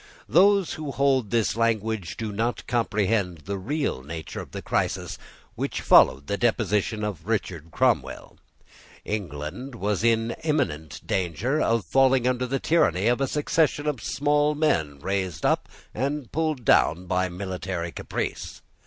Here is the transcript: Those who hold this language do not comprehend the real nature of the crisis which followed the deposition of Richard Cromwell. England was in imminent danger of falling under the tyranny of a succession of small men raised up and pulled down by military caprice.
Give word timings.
Those 0.27 0.73
who 0.73 0.89
hold 0.91 1.29
this 1.29 1.55
language 1.55 2.17
do 2.17 2.31
not 2.31 2.65
comprehend 2.65 3.41
the 3.45 3.59
real 3.59 4.01
nature 4.01 4.39
of 4.41 4.49
the 4.49 4.63
crisis 4.63 5.19
which 5.53 5.81
followed 5.81 6.25
the 6.25 6.39
deposition 6.39 7.03
of 7.03 7.27
Richard 7.27 7.69
Cromwell. 7.69 8.37
England 9.05 9.75
was 9.75 10.03
in 10.03 10.31
imminent 10.43 11.05
danger 11.05 11.61
of 11.61 11.85
falling 11.85 12.27
under 12.27 12.47
the 12.47 12.59
tyranny 12.59 13.05
of 13.05 13.21
a 13.21 13.27
succession 13.27 13.85
of 13.85 14.01
small 14.01 14.55
men 14.55 14.97
raised 14.97 15.45
up 15.45 15.69
and 15.93 16.31
pulled 16.31 16.65
down 16.65 17.05
by 17.05 17.29
military 17.29 17.91
caprice. 17.91 18.63